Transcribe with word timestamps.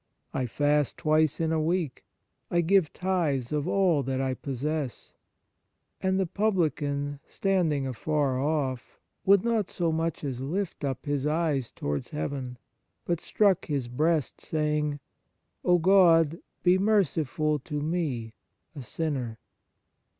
I 0.33 0.47
fast 0.47 0.97
twice 0.97 1.39
in 1.39 1.51
a 1.51 1.61
week: 1.61 2.03
I 2.49 2.61
give 2.61 2.91
tithes 2.91 3.51
of 3.51 3.67
all 3.67 4.01
that 4.01 4.19
I 4.19 4.33
possess. 4.33 5.13
And 6.01 6.19
the 6.19 6.25
publican 6.25 7.19
standing 7.27 7.85
afar 7.85 8.39
off 8.39 8.99
would 9.27 9.43
not 9.43 9.69
so 9.69 9.91
much 9.91 10.23
as 10.23 10.41
lift 10.41 10.83
up 10.83 11.05
his 11.05 11.27
eyes 11.27 11.71
towards 11.71 12.09
heaven; 12.09 12.57
but 13.05 13.19
struck 13.21 13.67
his 13.67 13.87
breast 13.87 14.41
saying: 14.41 14.99
O 15.63 15.77
God, 15.77 16.39
be 16.63 16.79
merciful 16.79 17.59
to 17.59 17.79
me 17.79 18.33
a 18.75 18.81
sinner." 18.81 19.37